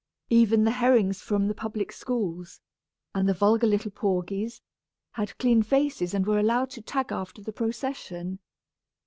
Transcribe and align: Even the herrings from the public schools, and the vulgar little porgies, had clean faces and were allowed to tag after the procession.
Even 0.31 0.63
the 0.63 0.71
herrings 0.71 1.21
from 1.21 1.47
the 1.47 1.53
public 1.53 1.91
schools, 1.91 2.59
and 3.13 3.29
the 3.29 3.35
vulgar 3.35 3.67
little 3.67 3.91
porgies, 3.91 4.59
had 5.11 5.37
clean 5.37 5.61
faces 5.61 6.15
and 6.15 6.25
were 6.25 6.39
allowed 6.39 6.71
to 6.71 6.81
tag 6.81 7.11
after 7.11 7.39
the 7.39 7.53
procession. 7.53 8.39